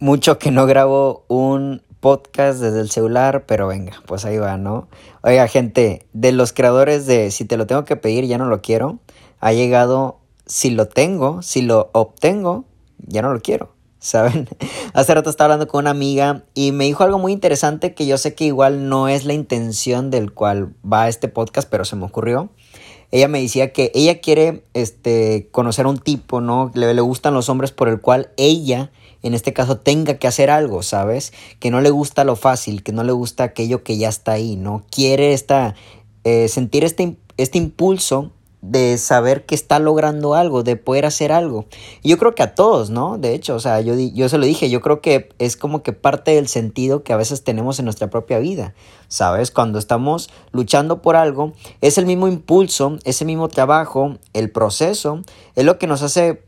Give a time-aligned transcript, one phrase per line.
[0.00, 4.88] mucho que no grabo un podcast desde el celular, pero venga, pues ahí va, ¿no?
[5.22, 8.62] Oiga, gente, de los creadores de Si te lo tengo que pedir, ya no lo
[8.62, 9.00] quiero,
[9.40, 12.64] ha llegado Si lo tengo, si lo obtengo,
[12.98, 13.74] ya no lo quiero.
[13.98, 14.48] ¿Saben?
[14.92, 18.16] Hace rato estaba hablando con una amiga y me dijo algo muy interesante que yo
[18.16, 22.04] sé que igual no es la intención del cual va este podcast, pero se me
[22.04, 22.48] ocurrió
[23.10, 26.70] ella me decía que ella quiere este, conocer a un tipo, ¿no?
[26.74, 28.90] Le, le gustan los hombres por el cual ella,
[29.22, 31.32] en este caso, tenga que hacer algo, ¿sabes?
[31.58, 34.56] Que no le gusta lo fácil, que no le gusta aquello que ya está ahí,
[34.56, 34.84] ¿no?
[34.90, 35.74] Quiere esta,
[36.24, 41.66] eh, sentir este, este impulso de saber que está logrando algo, de poder hacer algo.
[42.02, 43.18] Y yo creo que a todos, ¿no?
[43.18, 45.92] De hecho, o sea, yo, yo se lo dije, yo creo que es como que
[45.92, 48.74] parte del sentido que a veces tenemos en nuestra propia vida,
[49.06, 49.50] ¿sabes?
[49.50, 55.22] Cuando estamos luchando por algo, es el mismo impulso, ese mismo trabajo, el proceso,
[55.54, 56.47] es lo que nos hace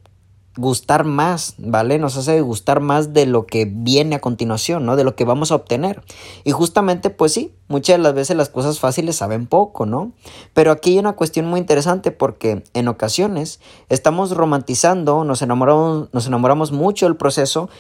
[0.56, 1.98] gustar más, ¿vale?
[1.98, 4.96] Nos hace gustar más de lo que viene a continuación, ¿no?
[4.96, 6.02] De lo que vamos a obtener.
[6.44, 10.12] Y justamente, pues sí, muchas de las veces las cosas fáciles saben poco, ¿no?
[10.52, 16.26] Pero aquí hay una cuestión muy interesante porque en ocasiones estamos romantizando, nos enamoramos, nos
[16.26, 17.70] enamoramos mucho del proceso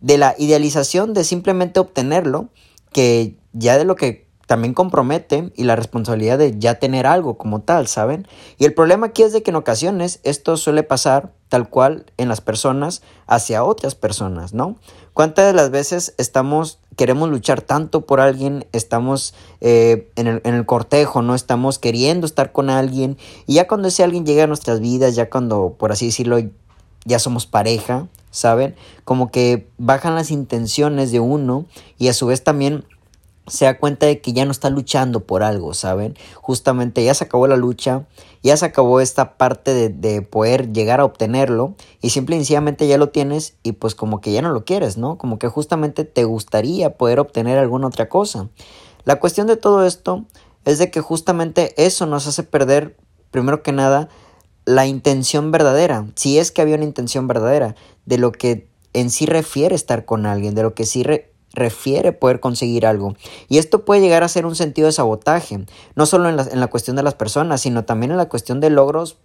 [0.00, 2.48] de la idealización de simplemente obtenerlo,
[2.92, 7.60] que ya de lo que también compromete y la responsabilidad de ya tener algo como
[7.60, 8.26] tal, ¿saben?
[8.58, 12.28] Y el problema aquí es de que en ocasiones esto suele pasar tal cual en
[12.28, 14.76] las personas hacia otras personas, ¿no?
[15.14, 20.54] ¿Cuántas de las veces estamos, queremos luchar tanto por alguien, estamos eh, en, el, en
[20.54, 21.34] el cortejo, ¿no?
[21.34, 25.28] Estamos queriendo estar con alguien y ya cuando ese alguien llega a nuestras vidas, ya
[25.28, 26.38] cuando, por así decirlo,
[27.04, 28.76] ya somos pareja, ¿saben?
[29.04, 31.64] Como que bajan las intenciones de uno
[31.98, 32.84] y a su vez también
[33.46, 36.16] se da cuenta de que ya no está luchando por algo, ¿saben?
[36.34, 38.06] Justamente ya se acabó la lucha,
[38.42, 42.88] ya se acabó esta parte de, de, poder llegar a obtenerlo y simple y sencillamente
[42.88, 45.18] ya lo tienes y pues como que ya no lo quieres, ¿no?
[45.18, 48.48] Como que justamente te gustaría poder obtener alguna otra cosa.
[49.04, 50.24] La cuestión de todo esto
[50.64, 52.96] es de que justamente eso nos hace perder,
[53.30, 54.08] primero que nada,
[54.64, 59.24] la intención verdadera, si es que había una intención verdadera, de lo que en sí
[59.26, 61.04] refiere estar con alguien, de lo que sí
[61.56, 63.16] refiere poder conseguir algo.
[63.48, 66.60] Y esto puede llegar a ser un sentido de sabotaje, no solo en la, en
[66.60, 69.16] la cuestión de las personas, sino también en la cuestión de logros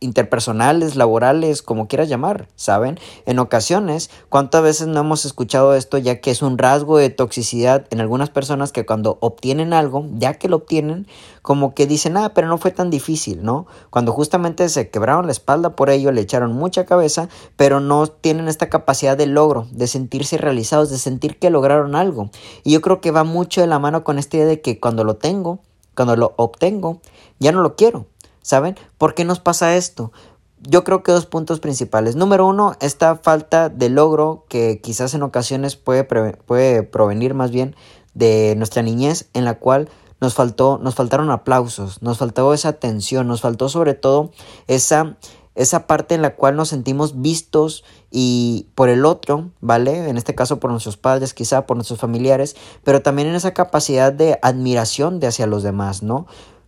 [0.00, 2.98] interpersonales, laborales, como quieras llamar, ¿saben?
[3.26, 7.86] En ocasiones, ¿cuántas veces no hemos escuchado esto ya que es un rasgo de toxicidad
[7.90, 11.06] en algunas personas que cuando obtienen algo, ya que lo obtienen,
[11.42, 13.66] como que dicen, ah, pero no fue tan difícil, ¿no?
[13.90, 18.48] Cuando justamente se quebraron la espalda por ello, le echaron mucha cabeza, pero no tienen
[18.48, 22.30] esta capacidad de logro, de sentirse realizados, de sentir que lograron algo.
[22.62, 25.04] Y yo creo que va mucho de la mano con esta idea de que cuando
[25.04, 25.60] lo tengo,
[25.94, 27.00] cuando lo obtengo,
[27.38, 28.06] ya no lo quiero
[28.44, 28.76] ¿Saben?
[28.98, 30.12] ¿Por qué nos pasa esto?
[30.60, 32.14] Yo creo que dos puntos principales.
[32.14, 37.74] Número uno, esta falta de logro que quizás en ocasiones puede, puede provenir más bien
[38.12, 39.88] de nuestra niñez en la cual
[40.20, 44.30] nos faltó, nos faltaron aplausos, nos faltó esa atención, nos faltó sobre todo
[44.66, 45.16] esa,
[45.54, 50.10] esa parte en la cual nos sentimos vistos y por el otro, ¿vale?
[50.10, 54.12] En este caso por nuestros padres, quizá por nuestros familiares, pero también en esa capacidad
[54.12, 56.26] de admiración de hacia los demás, ¿no?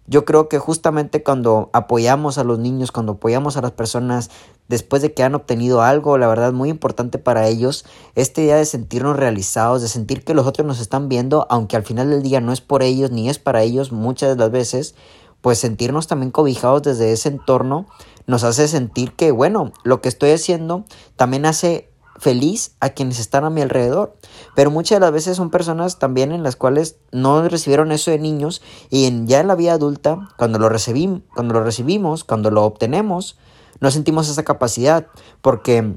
[0.08, 4.30] Yo creo que justamente cuando apoyamos a los niños, cuando apoyamos a las personas
[4.68, 7.84] después de que han obtenido algo, la verdad, muy importante para ellos,
[8.14, 11.82] esta idea de sentirnos realizados, de sentir que los otros nos están viendo, aunque al
[11.82, 14.94] final del día no es por ellos ni es para ellos muchas de las veces,
[15.40, 17.86] pues sentirnos también cobijados desde ese entorno
[18.26, 20.84] nos hace sentir que, bueno, lo que estoy haciendo
[21.14, 24.16] también hace feliz a quienes están a mi alrededor.
[24.54, 28.18] Pero muchas de las veces son personas también en las cuales no recibieron eso de
[28.18, 32.50] niños y en, ya en la vida adulta, cuando lo, recibim, cuando lo recibimos, cuando
[32.50, 33.38] lo obtenemos,
[33.80, 35.06] no sentimos esa capacidad
[35.42, 35.96] porque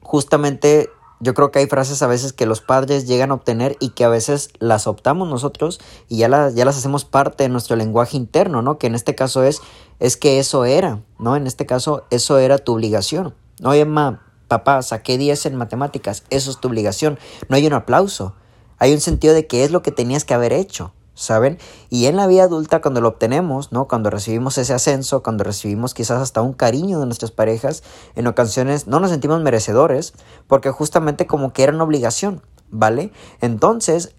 [0.00, 3.90] justamente yo creo que hay frases a veces que los padres llegan a obtener y
[3.90, 7.76] que a veces las optamos nosotros y ya las, ya las hacemos parte de nuestro
[7.76, 8.78] lenguaje interno, ¿no?
[8.78, 9.60] Que en este caso es,
[10.00, 11.36] es que eso era, ¿no?
[11.36, 13.34] En este caso, eso era tu obligación.
[13.62, 14.23] Oye, ma,
[14.54, 17.18] papá, saqué 10 en matemáticas, eso es tu obligación.
[17.48, 18.34] No hay un aplauso,
[18.78, 21.58] hay un sentido de que es lo que tenías que haber hecho, ¿saben?
[21.90, 23.88] Y en la vida adulta, cuando lo obtenemos, ¿no?
[23.88, 27.82] Cuando recibimos ese ascenso, cuando recibimos quizás hasta un cariño de nuestras parejas,
[28.14, 30.14] en ocasiones no nos sentimos merecedores,
[30.46, 32.40] porque justamente como que era una obligación,
[32.70, 33.10] ¿vale?
[33.40, 34.14] Entonces,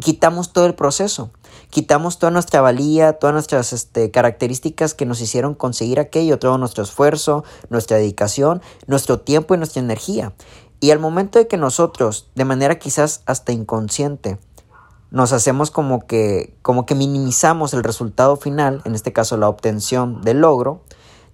[0.00, 1.30] quitamos todo el proceso,
[1.72, 6.84] quitamos toda nuestra valía, todas nuestras este, características que nos hicieron conseguir aquello, todo nuestro
[6.84, 10.34] esfuerzo, nuestra dedicación, nuestro tiempo y nuestra energía.
[10.80, 14.38] Y al momento de que nosotros, de manera quizás hasta inconsciente,
[15.10, 20.20] nos hacemos como que, como que minimizamos el resultado final, en este caso la obtención
[20.20, 20.82] del logro,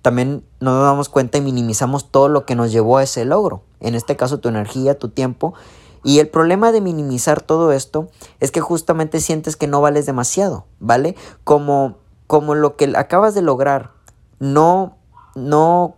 [0.03, 3.63] también nos damos cuenta y minimizamos todo lo que nos llevó a ese logro.
[3.81, 5.55] en este caso tu energía, tu tiempo.
[6.05, 8.09] Y el problema de minimizar todo esto
[8.41, 11.17] es que justamente sientes que no vales demasiado, ¿vale?
[11.45, 11.97] Como,
[12.27, 13.93] como lo que acabas de lograr
[14.39, 14.97] no,
[15.35, 15.97] no,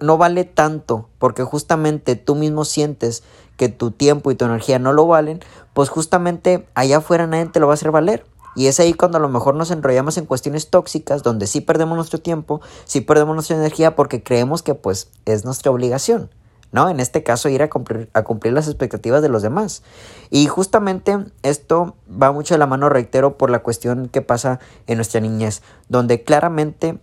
[0.00, 3.22] no vale tanto, porque justamente tú mismo sientes
[3.56, 5.40] que tu tiempo y tu energía no lo valen,
[5.74, 8.24] pues justamente allá afuera nadie te lo va a hacer valer.
[8.56, 11.96] Y es ahí cuando a lo mejor nos enrollamos en cuestiones tóxicas, donde sí perdemos
[11.96, 16.30] nuestro tiempo, sí perdemos nuestra energía porque creemos que pues es nuestra obligación,
[16.74, 16.90] ¿no?
[16.90, 19.84] En este caso ir a cumplir, a cumplir las expectativas de los demás.
[20.28, 24.96] Y justamente esto va mucho de la mano, reitero, por la cuestión que pasa en
[24.96, 26.98] nuestra niñez, donde claramente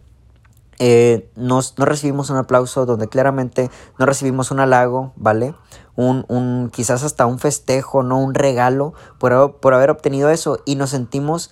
[0.79, 5.55] eh, no recibimos un aplauso, donde claramente no recibimos un halago, ¿vale?
[5.95, 10.75] un, un, quizás hasta un festejo, no un regalo por, por haber obtenido eso y
[10.75, 11.49] nos sentimos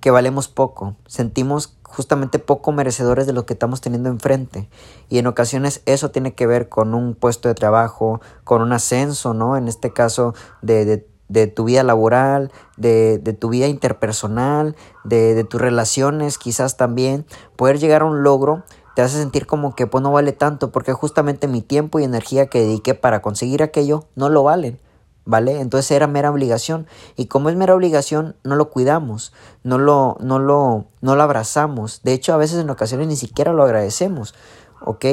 [0.00, 4.68] que valemos poco, sentimos justamente poco merecedores de lo que estamos teniendo enfrente.
[5.08, 9.34] Y en ocasiones eso tiene que ver con un puesto de trabajo, con un ascenso,
[9.34, 9.56] ¿no?
[9.56, 15.44] En este caso de, de, tu vida laboral, de, de tu vida interpersonal, de, de,
[15.44, 20.02] tus relaciones quizás también, poder llegar a un logro te hace sentir como que pues
[20.02, 24.30] no vale tanto porque justamente mi tiempo y energía que dediqué para conseguir aquello no
[24.30, 24.80] lo valen.
[25.26, 25.60] ¿Vale?
[25.60, 26.86] Entonces era mera obligación.
[27.16, 29.32] Y como es mera obligación, no lo cuidamos,
[29.64, 32.00] no lo, no lo, no lo abrazamos.
[32.04, 34.34] De hecho, a veces en ocasiones ni siquiera lo agradecemos.
[34.80, 35.04] ¿Ok?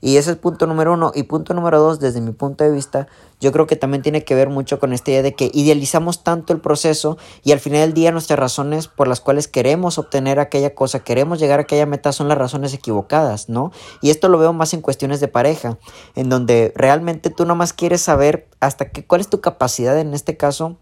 [0.00, 1.12] Y ese es punto número uno.
[1.14, 3.08] Y punto número dos, desde mi punto de vista,
[3.40, 6.52] yo creo que también tiene que ver mucho con esta idea de que idealizamos tanto
[6.52, 10.74] el proceso y al final del día nuestras razones por las cuales queremos obtener aquella
[10.74, 13.72] cosa, queremos llegar a aquella meta son las razones equivocadas, ¿no?
[14.00, 15.78] Y esto lo veo más en cuestiones de pareja,
[16.14, 20.36] en donde realmente tú nomás quieres saber hasta qué, cuál es tu capacidad en este
[20.36, 20.78] caso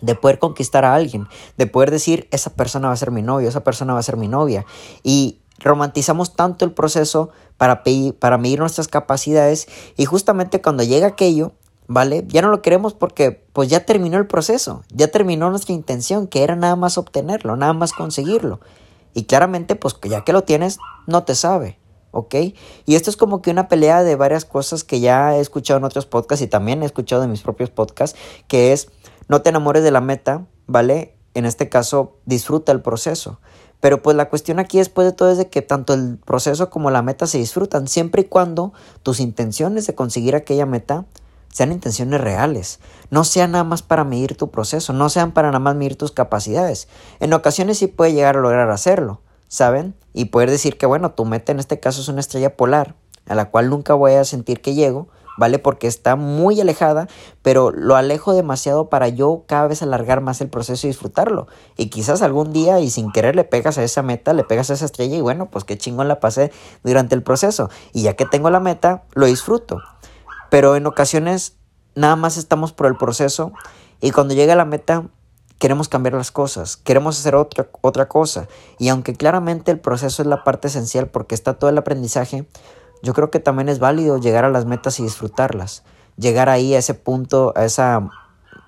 [0.00, 3.48] de poder conquistar a alguien, de poder decir, esa persona va a ser mi novio,
[3.48, 4.66] esa persona va a ser mi novia.
[5.02, 7.82] Y romantizamos tanto el proceso para,
[8.18, 9.66] para medir nuestras capacidades
[9.96, 11.52] y justamente cuando llega aquello,
[11.86, 12.24] ¿vale?
[12.28, 16.42] Ya no lo queremos porque pues ya terminó el proceso, ya terminó nuestra intención, que
[16.42, 18.60] era nada más obtenerlo, nada más conseguirlo.
[19.14, 21.78] Y claramente, pues ya que lo tienes, no te sabe,
[22.10, 22.34] ¿ok?
[22.84, 25.84] Y esto es como que una pelea de varias cosas que ya he escuchado en
[25.84, 28.18] otros podcasts y también he escuchado en mis propios podcasts,
[28.48, 28.88] que es
[29.28, 31.16] no te enamores de la meta, ¿vale?
[31.34, 33.40] En este caso, disfruta el proceso.
[33.84, 36.90] Pero pues la cuestión aquí después de todo es de que tanto el proceso como
[36.90, 38.72] la meta se disfrutan, siempre y cuando
[39.02, 41.04] tus intenciones de conseguir aquella meta
[41.52, 45.58] sean intenciones reales, no sean nada más para medir tu proceso, no sean para nada
[45.58, 46.88] más medir tus capacidades.
[47.20, 49.94] En ocasiones sí puede llegar a lograr hacerlo, ¿saben?
[50.14, 52.94] Y poder decir que bueno, tu meta en este caso es una estrella polar,
[53.26, 55.58] a la cual nunca voy a sentir que llego, ¿vale?
[55.58, 57.08] Porque está muy alejada,
[57.42, 61.46] pero lo alejo demasiado para yo cada vez alargar más el proceso y disfrutarlo.
[61.76, 64.74] Y quizás algún día y sin querer le pegas a esa meta, le pegas a
[64.74, 66.52] esa estrella y bueno, pues qué chingón la pasé
[66.82, 67.70] durante el proceso.
[67.92, 69.78] Y ya que tengo la meta, lo disfruto.
[70.50, 71.56] Pero en ocasiones
[71.94, 73.52] nada más estamos por el proceso
[74.00, 75.08] y cuando llega la meta
[75.58, 78.48] queremos cambiar las cosas, queremos hacer otra, otra cosa.
[78.78, 82.46] Y aunque claramente el proceso es la parte esencial porque está todo el aprendizaje,
[83.04, 85.84] yo creo que también es válido llegar a las metas y disfrutarlas.
[86.16, 88.08] Llegar ahí a ese punto, a, esa,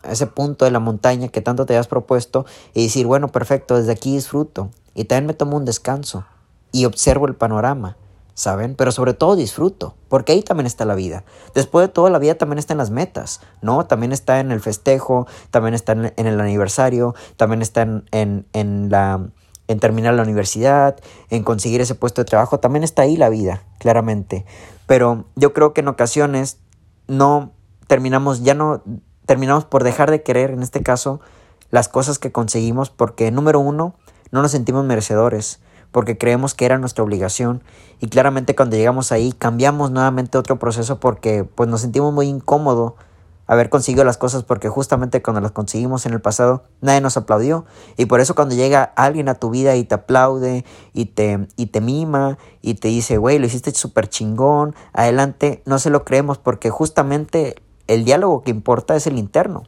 [0.05, 2.45] ese punto de la montaña que tanto te has propuesto
[2.75, 4.71] y decir, bueno, perfecto, desde aquí disfruto.
[4.95, 6.25] Y también me tomo un descanso
[6.71, 7.97] y observo el panorama,
[8.35, 8.75] ¿saben?
[8.75, 11.25] Pero sobre todo disfruto, porque ahí también está la vida.
[11.55, 13.87] Después de todo, la vida también está en las metas, ¿no?
[13.87, 18.91] También está en el festejo, también está en, el aniversario, también está en, en, en
[18.91, 19.31] la
[19.69, 20.97] en terminar la universidad,
[21.31, 24.45] en conseguir ese puesto de trabajo, también está ahí la vida, claramente.
[24.87, 26.59] Pero yo creo que en ocasiones
[27.09, 27.53] no
[27.87, 28.83] terminamos, ya no
[29.27, 31.21] terminamos por dejar de querer, en este caso,
[31.71, 33.95] las cosas que conseguimos, porque número uno,
[34.31, 35.61] no nos sentimos merecedores,
[35.97, 37.63] porque creemos que era nuestra obligación
[38.01, 42.93] y claramente cuando llegamos ahí cambiamos nuevamente otro proceso porque pues nos sentimos muy incómodos
[43.47, 47.65] haber conseguido las cosas porque justamente cuando las conseguimos en el pasado nadie nos aplaudió
[47.97, 51.67] y por eso cuando llega alguien a tu vida y te aplaude y te, y
[51.67, 56.39] te mima y te dice, güey, lo hiciste súper chingón, adelante, no se lo creemos
[56.39, 59.65] porque justamente el diálogo que importa es el interno.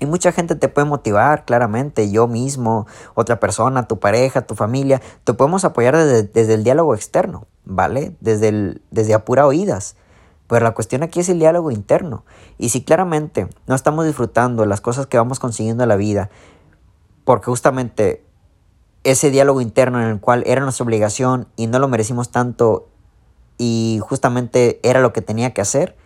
[0.00, 5.00] Y mucha gente te puede motivar, claramente, yo mismo, otra persona, tu pareja, tu familia,
[5.24, 8.16] te podemos apoyar desde, desde el diálogo externo, ¿vale?
[8.20, 9.94] Desde, el, desde a pura oídas.
[10.52, 12.26] Pero la cuestión aquí es el diálogo interno.
[12.58, 16.28] Y si claramente no estamos disfrutando las cosas que vamos consiguiendo en la vida,
[17.24, 18.22] porque justamente
[19.02, 22.90] ese diálogo interno en el cual era nuestra obligación y no lo merecimos tanto
[23.56, 25.96] y justamente era lo que tenía que hacer,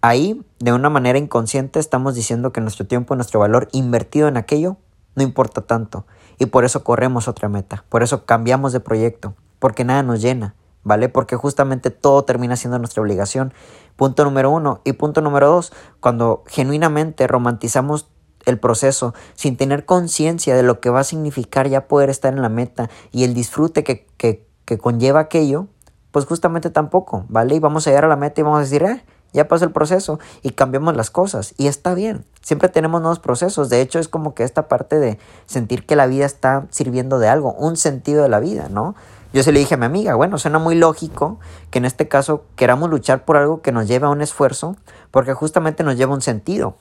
[0.00, 4.76] ahí de una manera inconsciente estamos diciendo que nuestro tiempo, nuestro valor invertido en aquello
[5.16, 6.06] no importa tanto
[6.38, 10.54] y por eso corremos otra meta, por eso cambiamos de proyecto, porque nada nos llena
[10.82, 11.08] ¿vale?
[11.08, 13.52] Porque justamente todo termina siendo nuestra obligación.
[13.96, 14.80] Punto número uno.
[14.84, 18.08] Y punto número dos, cuando genuinamente romantizamos
[18.46, 22.42] el proceso sin tener conciencia de lo que va a significar ya poder estar en
[22.42, 24.46] la meta y el disfrute que, que,
[24.78, 25.66] conlleva aquello,
[26.12, 27.56] pues justamente tampoco, ¿vale?
[27.56, 29.72] Y vamos a llegar a la meta y vamos a decir, eh, ya pasó el
[29.72, 32.24] proceso y cambiamos las cosas y está bien.
[32.40, 33.68] Siempre tenemos nuevos procesos.
[33.68, 37.28] De hecho, es como que esta parte de sentir que la vida está sirviendo de
[37.28, 38.94] algo, un sentido de la vida, ¿no?
[39.32, 41.38] Yo se le dije a mi amiga, bueno, suena muy lógico
[41.70, 44.76] que en este caso queramos luchar por algo que nos lleve a un esfuerzo,
[45.12, 46.76] porque justamente nos lleva un sentido.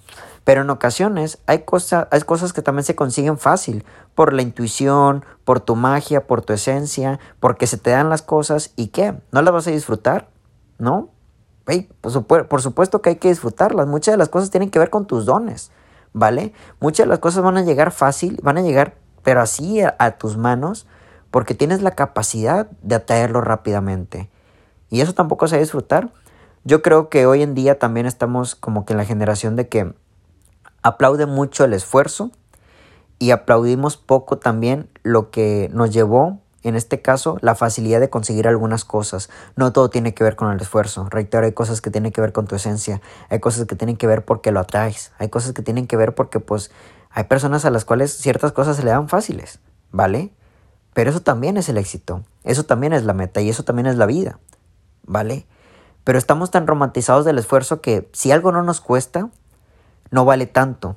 [0.45, 1.63] Pero en ocasiones hay,
[2.11, 6.53] hay cosas que también se consiguen fácil, por la intuición, por tu magia, por tu
[6.53, 10.29] esencia, porque se te dan las cosas y qué, ¿no las vas a disfrutar?
[10.79, 11.09] ¿No?
[12.25, 13.85] por, por supuesto que hay que disfrutarlas.
[13.85, 15.69] Muchas de las cosas tienen que ver con tus dones,
[16.13, 16.53] ¿vale?
[16.79, 20.35] Muchas de las cosas van a llegar fácil, van a llegar, pero así a tus
[20.35, 20.87] manos
[21.31, 24.29] porque tienes la capacidad de atraerlo rápidamente.
[24.89, 26.11] Y eso tampoco se disfrutar.
[26.63, 29.93] Yo creo que hoy en día también estamos como que en la generación de que
[30.81, 32.31] aplaude mucho el esfuerzo
[33.19, 38.47] y aplaudimos poco también lo que nos llevó, en este caso, la facilidad de conseguir
[38.47, 39.29] algunas cosas.
[39.55, 41.07] No todo tiene que ver con el esfuerzo.
[41.09, 44.07] Reitero, hay cosas que tienen que ver con tu esencia, hay cosas que tienen que
[44.07, 46.71] ver porque lo atraes, hay cosas que tienen que ver porque pues
[47.11, 49.59] hay personas a las cuales ciertas cosas se le dan fáciles,
[49.91, 50.31] ¿vale?
[50.93, 53.95] Pero eso también es el éxito, eso también es la meta y eso también es
[53.95, 54.39] la vida,
[55.03, 55.45] ¿vale?
[56.03, 59.29] Pero estamos tan romantizados del esfuerzo que si algo no nos cuesta,
[60.11, 60.95] no vale tanto.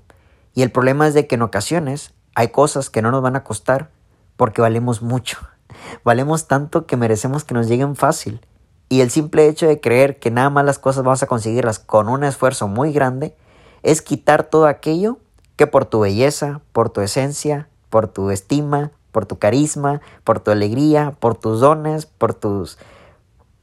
[0.54, 3.44] Y el problema es de que en ocasiones hay cosas que no nos van a
[3.44, 3.90] costar
[4.36, 5.38] porque valemos mucho.
[6.04, 8.40] Valemos tanto que merecemos que nos lleguen fácil.
[8.88, 12.08] Y el simple hecho de creer que nada más las cosas vamos a conseguirlas con
[12.08, 13.34] un esfuerzo muy grande
[13.82, 15.18] es quitar todo aquello
[15.56, 20.50] que por tu belleza, por tu esencia, por tu estima, por tu carisma, por tu
[20.50, 22.78] alegría, por tus dones, por tus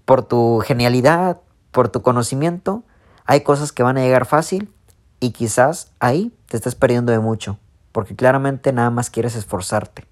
[0.05, 1.37] por tu genialidad,
[1.71, 2.83] por tu conocimiento,
[3.25, 4.73] hay cosas que van a llegar fácil
[5.19, 7.59] y quizás ahí te estés perdiendo de mucho,
[7.91, 10.05] porque claramente nada más quieres esforzarte,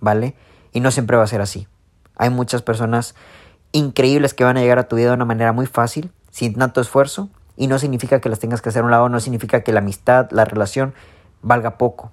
[0.00, 0.34] ¿vale?
[0.72, 1.68] Y no siempre va a ser así.
[2.16, 3.14] Hay muchas personas
[3.72, 6.80] increíbles que van a llegar a tu vida de una manera muy fácil, sin tanto
[6.80, 9.72] esfuerzo, y no significa que las tengas que hacer a un lado, no significa que
[9.72, 10.94] la amistad, la relación
[11.42, 12.12] valga poco,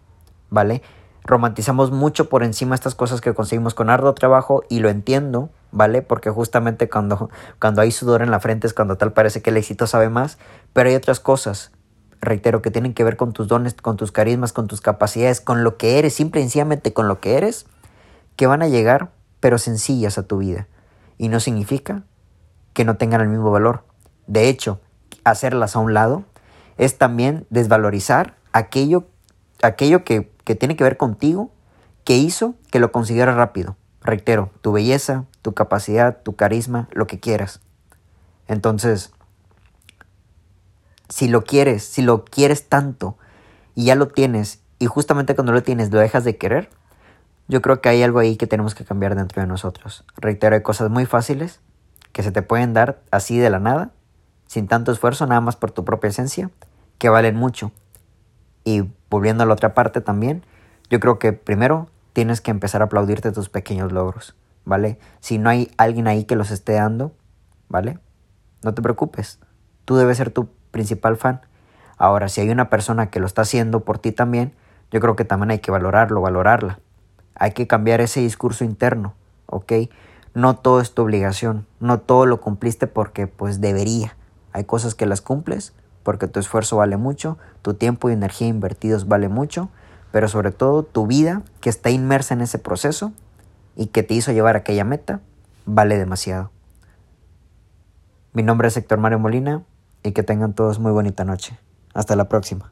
[0.50, 0.82] ¿vale?
[1.24, 6.02] Romantizamos mucho por encima estas cosas que conseguimos con arduo trabajo y lo entiendo, ¿vale?
[6.02, 9.58] Porque justamente cuando, cuando hay sudor en la frente es cuando tal parece que el
[9.58, 10.38] éxito sabe más,
[10.74, 11.72] pero hay otras cosas,
[12.20, 15.64] reitero, que tienen que ver con tus dones, con tus carismas, con tus capacidades, con
[15.64, 17.66] lo que eres, simple y sencillamente con lo que eres,
[18.36, 20.68] que van a llegar, pero sencillas a tu vida.
[21.18, 22.04] Y no significa
[22.74, 23.84] que no tengan el mismo valor.
[24.28, 24.80] De hecho,
[25.24, 26.24] hacerlas a un lado
[26.78, 29.06] es también desvalorizar aquello,
[29.62, 31.52] aquello que que tiene que ver contigo
[32.04, 33.76] que hizo que lo consiguieras rápido.
[34.02, 37.62] Reitero, tu belleza, tu capacidad, tu carisma, lo que quieras.
[38.48, 39.12] Entonces,
[41.10, 43.18] si lo quieres, si lo quieres tanto
[43.76, 46.70] y ya lo tienes y justamente cuando lo tienes lo dejas de querer,
[47.48, 50.04] yo creo que hay algo ahí que tenemos que cambiar dentro de nosotros.
[50.18, 51.60] Reitero, hay cosas muy fáciles
[52.14, 53.92] que se te pueden dar así de la nada,
[54.48, 56.50] sin tanto esfuerzo, nada más por tu propia esencia,
[56.98, 57.72] que valen mucho.
[58.64, 60.44] Y volviendo a la otra parte también,
[60.90, 64.98] yo creo que primero tienes que empezar a aplaudirte tus pequeños logros, ¿vale?
[65.20, 67.12] Si no hay alguien ahí que los esté dando,
[67.68, 68.00] ¿vale?
[68.64, 69.40] No te preocupes,
[69.86, 71.42] tú debes ser tu principal fan.
[71.98, 74.54] Ahora, si hay una persona que lo está haciendo por ti también,
[74.92, 76.80] yo creo que también hay que valorarlo, valorarla.
[77.36, 79.14] Hay que cambiar ese discurso interno,
[79.46, 79.74] ¿ok?
[80.34, 84.16] No todo es tu obligación, no todo lo cumpliste porque pues debería.
[84.54, 89.08] Hay cosas que las cumples porque tu esfuerzo vale mucho, tu tiempo y energía invertidos
[89.08, 89.70] vale mucho,
[90.12, 93.14] pero sobre todo tu vida que está inmersa en ese proceso
[93.76, 95.22] y que te hizo llevar a aquella meta
[95.66, 96.52] vale demasiado.
[98.34, 99.64] Mi nombre es Héctor Mario Molina
[100.04, 101.58] y que tengan todos muy bonita noche.
[101.94, 102.72] Hasta la próxima.